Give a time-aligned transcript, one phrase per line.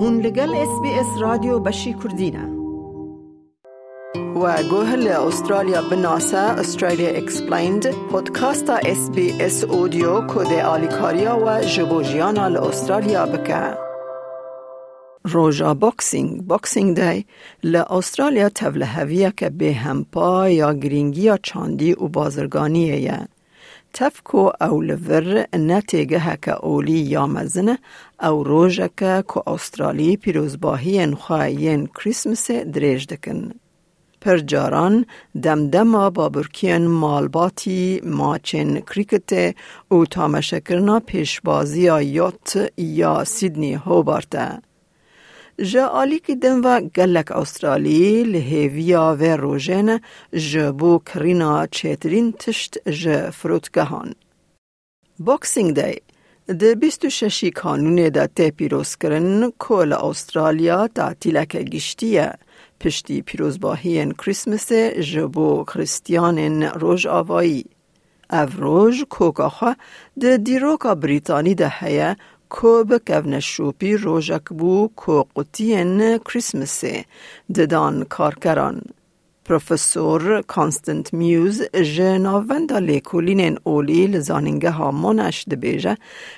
[0.00, 2.48] هون لگل اس بی اس رادیو بشی کردینه
[4.42, 12.44] و گوه استرالیا بناسا استرالیا اکسپلیند پودکاستا اس بی اس اودیو کده آلیکاریا و جبوجیانا
[12.68, 13.78] استرالیا بکه.
[15.24, 17.26] روژا بوکسینگ بوکسینگ دی.
[17.64, 17.82] ل
[18.54, 23.28] تبله هویه که به همپا یا گرینگی یا چاندی و بازرگانیه
[23.92, 27.78] تفکو او لور نتیگه هکا اولی یا مزنه
[28.22, 33.50] او روژه که که استرالی پیروزباهی انخواهین کریسمس دریج دکن.
[34.20, 35.06] پر جاران
[35.42, 39.54] دمدما با برکین مالباتی ماچن کریکت
[39.88, 44.67] او تامشکرنا پیشبازی یوت یا سیدنی هوبارته.
[45.62, 50.00] جا آلی که دن و گلک استرالی لحیویا و روژن
[50.32, 54.14] جبو کرینا چیترین تشت ج فروتگهان.
[55.18, 56.00] باکسینگ دی
[56.58, 62.32] ده بیستو ششی کانون دا تی پیروز کرن کل استرالیا تعطیلک گشتیه
[62.80, 64.72] پشتی پیروزباهی کریسمس
[65.12, 67.64] جبو کریستیان روژ آوایی.
[68.32, 69.74] او روژ کوکاخوا
[70.20, 72.16] ده دیروکا بریتانی ده هیه
[72.54, 75.80] کۆبکەونە شوپی روژک بو کو قوتیە
[76.26, 76.94] کریسمسه
[77.54, 78.78] ددان کارکران.
[79.48, 81.62] Professor Constant Mews,
[81.96, 85.96] جناوندا لیکولینین اولی oli ها منش Monash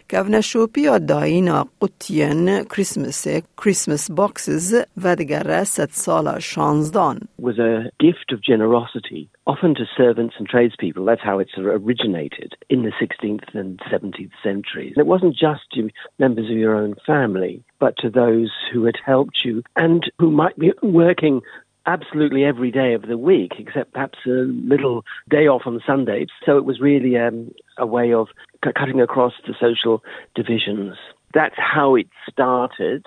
[0.08, 7.90] که ونشوپی یا دایینا قطین kutien Christmas, باکسز و دگره ست سال شانزدان was a
[8.04, 11.04] gift of generosity often to servants and tradespeople.
[11.04, 14.92] That's how it originated in the 16th and 17th centuries.
[14.94, 15.90] And it wasn't just to
[16.24, 20.56] members of your own family, but to those who had helped you and who might
[20.56, 21.42] be working
[21.85, 26.25] absolutely every day of the week, except perhaps a little day off on Sunday.
[26.45, 28.27] So it was really um, a way of
[28.63, 30.95] c- cutting across the social divisions.
[31.33, 33.05] That's how it started,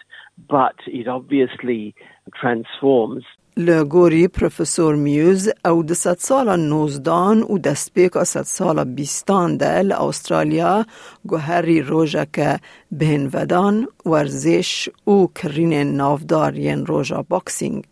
[0.48, 1.95] but it obviously
[2.34, 3.25] transforms.
[3.61, 9.83] لگوری پروفسور میوز او ده ست سال نوزدان و دست بیک ست سال بیستان ده
[9.83, 10.84] لأسترالیا
[11.27, 12.59] گوهری روژه که
[12.93, 17.84] بهن ودان ورزش و کرین نافدار ین روژا باکسینگ.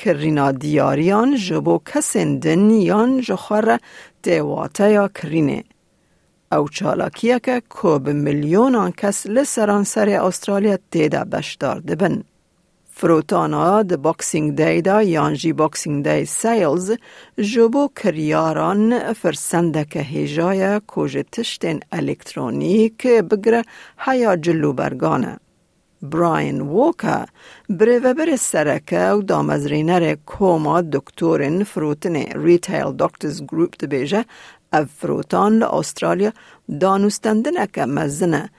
[0.00, 3.78] کرینا دیاریان جبو کسین دنیان جخور
[4.22, 5.64] دیواته یا کرینه.
[6.52, 12.22] او چالاکیه که کوب میلیونان کس لسران سر استرالیا تیدا بشدار دبن.
[12.96, 16.90] فروتانا د باکسینگ دی دا یانجی باکسینگ دی سیلز
[17.52, 23.62] جبو کریاران فرسندک هجای کوج تشتین الکترونیک بگره
[23.98, 25.32] هیا جلو برگانه.
[26.01, 27.25] براین ووکا
[27.69, 34.25] بریوبر سرکه و دامزرینر کوما دکتورن فروتن ریتیل دکترز گروپ دبیجه
[34.73, 36.31] او فروتان لأسترالیا
[36.79, 38.49] دانستندنک مزنه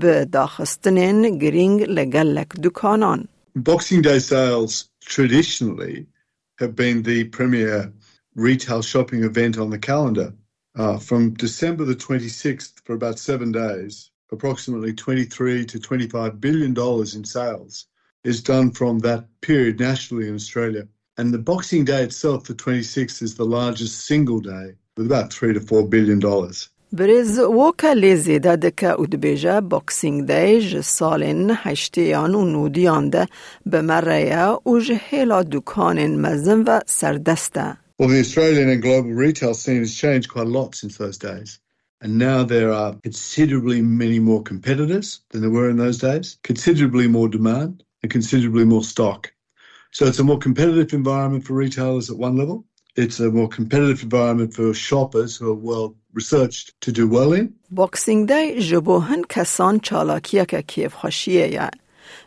[0.00, 3.28] به داخستنین گرینگ لگلک دکانان.
[3.56, 6.06] Boxing Day sales traditionally
[6.60, 7.92] have been the premier
[8.34, 10.34] retail shopping event on the calendar.
[10.78, 17.15] Uh, from December the 26th for about seven days, approximately 23 to 25 billion dollars
[17.15, 17.87] in sales
[18.23, 20.87] is done from that period nationally in Australia.
[21.17, 25.53] And the Boxing Day itself, the 26th, is the largest single day with about three
[25.53, 26.69] to four billion dollars.
[26.93, 33.27] Brez voka lezida deka udbeja Boxing Day salin hashtiyan u nudiyanda
[33.65, 37.77] bemarraya u jhela dukanin mazin va sardasta.
[37.97, 41.59] Well, the Australian and global retail scene has changed quite a lot since those days.
[42.02, 47.08] And now there are considerably many more competitors than there were in those days, considerably
[47.08, 49.32] more demand, and considerably more stock.
[49.92, 52.64] So it's a more competitive environment for retailers at one level.
[52.96, 57.54] It's a more competitive environment for shoppers who are well researched to do well in.
[57.70, 61.70] باکسینگ دی جبوهن کسان چالاکیه که کیف خوشیه یا.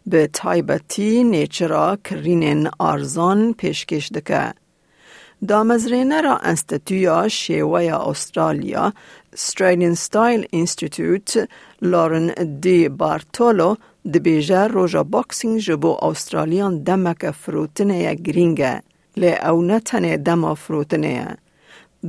[0.05, 4.53] به تایبتی نیچرا کرینن آرزان پیشکش دکه.
[5.48, 8.92] دامزرینه را انستیتویا شیوه استرالیا
[9.34, 11.48] Australian Style Institute
[11.82, 12.28] لارن
[12.60, 13.76] دی بارتولو
[14.14, 18.82] دبیجه روژا باکسینگ جبو استرالیان دمک فروتنه گرینگه.
[19.16, 21.36] لی او نتنه دما فروتنه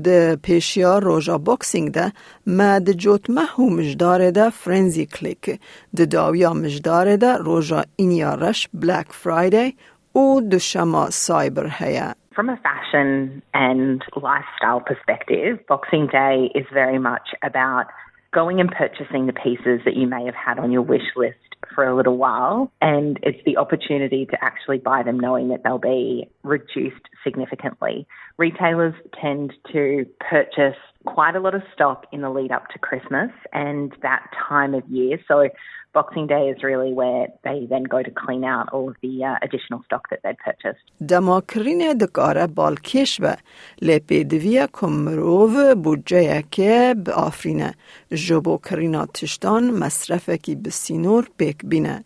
[0.06, 2.12] د پیشیا روژا باکسینگ ده
[2.57, 5.60] ما د جوت مهو مجدار ده فرنزی کلیک.
[5.98, 9.75] د داویا مجدار ده روژا اینیا رش بلک فرایدی
[10.13, 17.29] او دوشما سایبر هیه From a fashion and lifestyle perspective, Boxing Day is very much
[17.41, 17.85] about
[18.33, 21.37] going and purchasing the pieces that you may have had on your wish list
[21.73, 22.69] for a little while.
[22.81, 28.05] And it's the opportunity to actually buy them knowing that they'll be reduced significantly.
[28.37, 33.31] Retailers tend to purchase quite a lot of stock in the lead up to Christmas
[33.53, 35.17] and that time of year.
[35.25, 35.47] So
[35.94, 39.34] Boxing Day is really where they then go to clean out all of the uh,
[39.46, 40.84] additional stock that they'd purchased.
[41.08, 43.37] دماکرین دکاره بالکش به
[43.82, 47.75] لپیدویا کمروو بودجه که به آفرینه
[48.12, 52.05] جبو کرینا تشتان مصرف کی بسینور بیک بینه.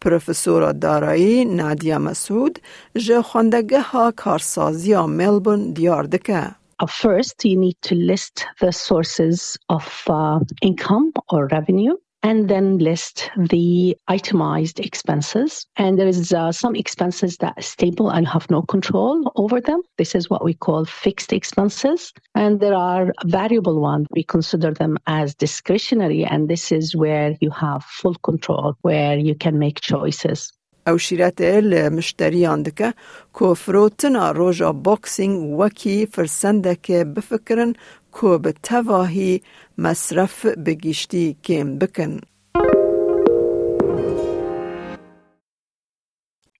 [0.00, 2.58] پروفسور دارایی نادیا مسعود
[2.96, 6.54] جه خوندگه ها کارسازی ملبون دیار دکه.
[6.86, 13.30] First, you need to list the sources of uh, income or revenue and then list
[13.36, 15.66] the itemized expenses.
[15.76, 19.82] And there is uh, some expenses that are stable and have no control over them.
[19.98, 22.14] This is what we call fixed expenses.
[22.34, 24.06] And there are variable ones.
[24.10, 26.24] We consider them as discretionary.
[26.24, 30.50] And this is where you have full control, where you can make choices.
[30.86, 32.94] او شیرت لمشتریان دکه
[33.38, 37.72] که فروتنا روژا بوکسینگ وکی فرسنده که بفکرن
[38.21, 39.41] که به تواهی
[39.77, 42.19] مصرف بگیشتی کم بکن.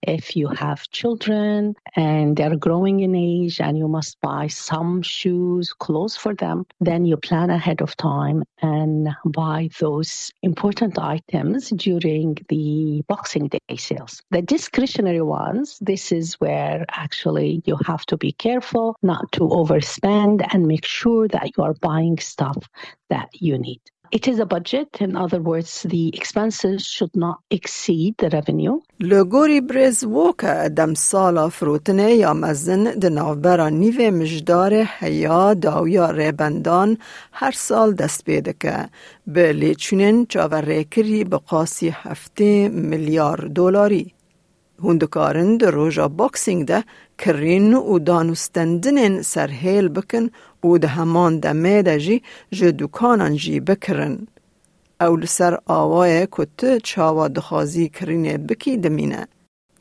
[0.02, 5.74] If you have children and they're growing in age and you must buy some shoes,
[5.74, 12.38] clothes for them, then you plan ahead of time and buy those important items during
[12.50, 14.22] the Boxing Day sales.
[14.32, 20.46] The discretionary ones, this is where actually you have to be careful not to overspend
[20.54, 22.58] and make sure that you are buying stuff
[23.10, 23.82] that you need.
[24.11, 24.99] It is a budget.
[25.01, 28.81] In other words, the expenses should not exceed the revenue.
[29.01, 36.99] لگوری برز ووکا دم سالا فروتنه یا مزن دناوبرا نیوه مجدار حیا داویا ریبندان
[37.33, 37.53] هر
[44.84, 46.84] هندکارن در روژا باکسینگ ده
[47.18, 50.30] کرین و دانوستندنین سرهیل بکن
[50.64, 52.22] و ده همان دمه ده جی
[52.52, 54.28] جه دوکانان جی بکرن.
[55.02, 59.28] او لسر آوای کت چاوا دخوازی کرینه بکی دمینه.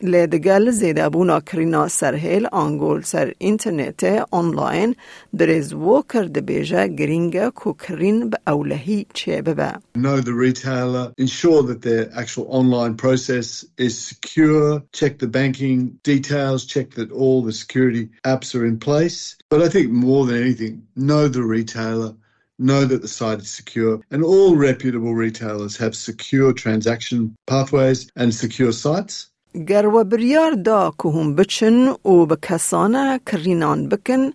[0.03, 4.95] لیدگل زیده بونا کرینا سرهیل آنگول سر اینترنت آنلاین
[5.37, 9.73] دریز و کرده بیجه گرینگه کو کرین به اولهی چه ببه.
[9.97, 16.65] Know the retailer, ensure that their actual online process is secure, check the banking details,
[16.65, 19.37] check that all the security apps are in place.
[19.49, 22.11] But I think more than anything, know the retailer,
[22.69, 27.19] know that the site is secure, and all reputable retailers have secure transaction
[27.51, 29.15] pathways and secure sites.
[29.66, 34.30] گر و بریار دا که هم بچن و به کسانه کرینان بکن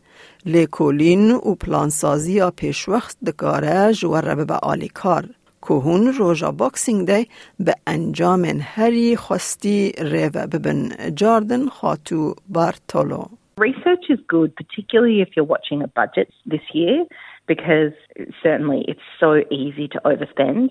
[0.45, 5.23] لیکولین و پلانسازی یا پیش وقت دکاره جوره به آلی کار.
[5.67, 7.27] که هون روژا باکسینگ دی
[7.59, 10.89] به انجام هری خواستی ریوه ببن.
[11.15, 13.25] جاردن خاتو بارتولو.
[13.59, 17.05] Research is good, particularly if you're watching a budget this year,
[17.47, 17.93] because
[18.41, 20.69] certainly it's so easy to overspend.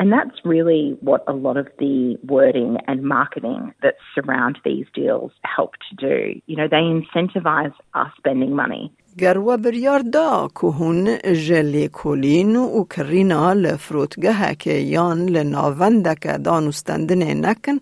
[0.00, 5.32] And that's really what a lot of the wording and marketing that surround these deals
[5.56, 6.40] help to do.
[6.46, 8.92] You know, they incentivize us spending money.
[9.18, 17.46] گروا بریار دا که هون جلی کولین و کرینا لفروتگه که یان لناونده که دانستندن
[17.46, 17.78] نکن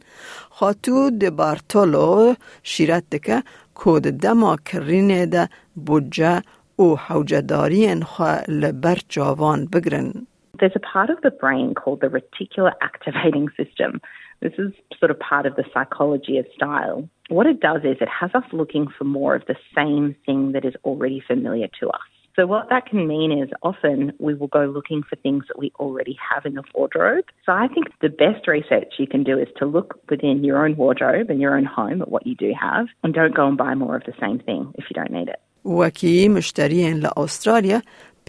[0.50, 3.42] خاتو دی بارتولو شیرت دکه
[3.74, 5.48] کود دما کرینه ده
[5.86, 6.42] بودجه
[6.78, 10.26] و حوجدارین خواه لبر جاوان بگرن.
[10.60, 14.00] There's a part of the brain called the reticular activating system.
[14.40, 17.08] This is sort of part of the psychology of style.
[17.28, 20.64] What it does is it has us looking for more of the same thing that
[20.64, 22.00] is already familiar to us.
[22.36, 25.72] So what that can mean is often we will go looking for things that we
[25.78, 27.26] already have in the wardrobe.
[27.46, 30.76] So I think the best research you can do is to look within your own
[30.76, 33.74] wardrobe and your own home at what you do have and don't go and buy
[33.74, 35.40] more of the same thing if you don't need it.
[35.64, 37.78] وکی مشترین لأسترالیا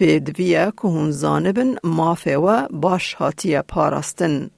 [0.01, 4.49] پیدویه که هون زانبن مافه و باش هاتیه پارستن.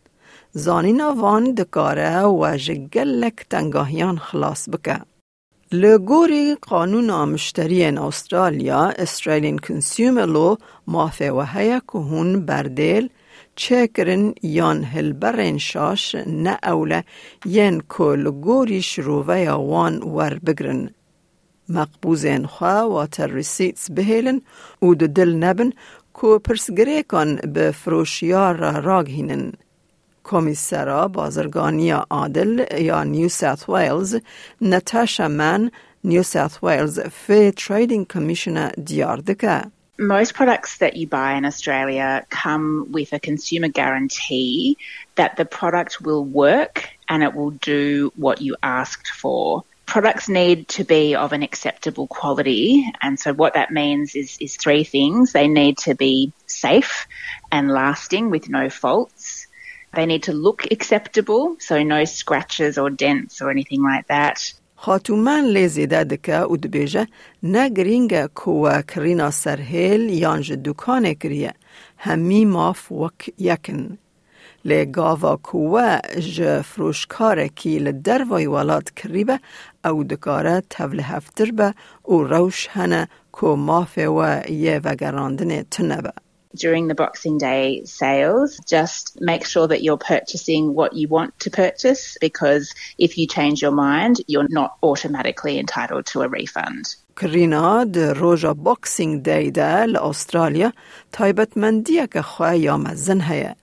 [0.51, 4.99] زانین وان دکاره و جگلک تنگاهیان خلاص بکه.
[5.71, 10.55] لگوری قانون مشتری ان استرالیا استرالین کنسیومر لو
[10.87, 13.09] مافه و هیا که هون بردیل
[13.55, 17.03] چه کرن یان هلبرین شاش نه اوله
[17.45, 20.89] ین که لگوری شروعه وان ور بگرن.
[21.68, 24.40] مقبوزین خواه واتر ریسیتس بهیلن
[24.82, 25.70] و دو دل نبن
[26.14, 29.52] که پرسگره کن به فروشیار را راگ هینن.
[30.24, 34.16] کمیسرا بازرگانی عادل یا نیو ساوت ویلز
[34.60, 35.70] نتاشا من
[36.04, 39.62] نیو ساوت ویلز فی تریدینگ کمیشنر دیار دکه.
[40.00, 44.76] Most products that you buy in Australia come with a consumer guarantee
[45.16, 49.64] that the product will work and it will do what you asked for.
[49.86, 52.84] products need to be of an acceptable quality.
[53.00, 55.32] And so what that means is, is three things.
[55.32, 57.06] They need to be safe
[57.50, 59.46] and lasting with no faults.
[59.94, 64.54] They need to look acceptable, so no scratches or dents or anything like that.
[64.80, 67.06] خاتومان لیزیده دکه او دبیجه
[67.42, 71.54] نه گرینگه کوه کرینا سرهیل یانج دکانه کریه
[71.96, 73.98] همی ماف وک یکن
[74.65, 75.99] لگاوا کوه
[76.35, 79.39] ج فروشکاره کی لدروای والات کریبه
[79.85, 86.13] او دکاره تول هفتر به او روش هنه کو مافه و یه وگراندن تنبه.
[86.55, 91.49] during the Boxing Day sales, just make sure that you're purchasing what you want to
[91.49, 96.95] purchase because if you change your mind, you're not automatically entitled to a refund.
[97.21, 100.71] کرینا د روژا بوکسینگ دی ده لأسترالیا
[101.11, 103.55] تایبت مندیه که خواه یا مزن هیه.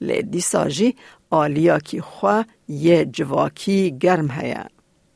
[0.00, 0.94] لی دیساجی
[1.30, 4.64] آلیا کی خواه یه جواکی گرم هیه.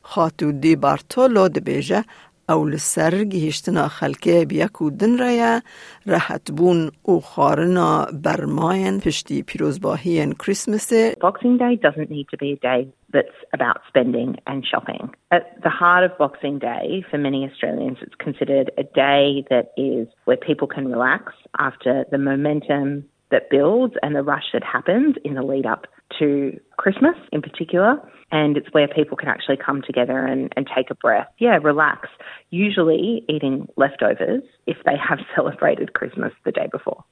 [0.01, 2.03] خاتو دی بارتولو دبیجه
[2.49, 5.59] او لسر گیشتنا خلکه بیکو دن ریا
[6.05, 10.93] راحت بون او خارنا برماین پشتی پیروزباهی کریسمس
[11.27, 12.81] Boxing Day doesn't need to be a day
[13.13, 15.03] that's about spending and shopping.
[15.31, 20.07] At the heart of Boxing Day, for many Australians, it's considered a day that is
[20.25, 21.23] where people can relax
[21.67, 22.87] after the momentum
[23.30, 25.86] that builds and the rush that happens in the lead up
[26.18, 27.96] to Christmas in particular.
[28.30, 31.28] And it's where people can actually come together and, and take a breath.
[31.38, 32.08] Yeah, relax.
[32.50, 37.04] Usually eating leftovers if they have celebrated Christmas the day before.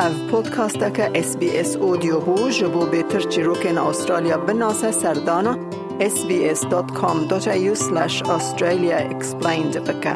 [0.00, 5.56] اف پودکاست که اس بی اس اودیو بو جبو بهتر چی روکن استرالیا بناسه سردانا
[6.00, 10.14] sbs.com.au slash australia explained بکه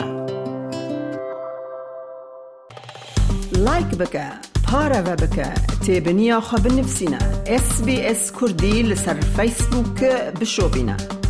[3.64, 5.49] لایک بکه پاره و بکه قارە بە بکە
[5.83, 7.21] تێبنیاخوا بنفسینە
[7.63, 11.20] SسBS کوردی لەسەر فیسبووکە بشۆبینە.